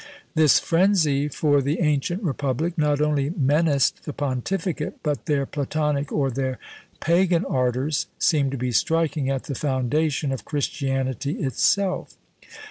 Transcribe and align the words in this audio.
This 0.33 0.57
frenzy 0.59 1.27
for 1.27 1.61
the 1.61 1.79
ancient 1.79 2.23
republic 2.23 2.75
not 2.75 2.99
only 3.01 3.29
menaced 3.29 4.03
the 4.05 4.13
pontificate, 4.13 4.95
but 5.03 5.27
their 5.27 5.45
Platonic 5.45 6.11
or 6.11 6.31
their 6.31 6.57
pagan 6.99 7.45
ardours 7.45 8.07
seemed 8.17 8.49
to 8.51 8.57
be 8.57 8.71
striking 8.71 9.29
at 9.29 9.43
the 9.43 9.53
foundation 9.53 10.31
of 10.31 10.43
Christianity 10.43 11.33
itself. 11.33 12.15